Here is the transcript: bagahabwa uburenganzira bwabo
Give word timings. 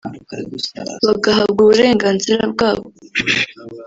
bagahabwa 1.05 1.59
uburenganzira 1.63 2.41
bwabo 2.53 2.85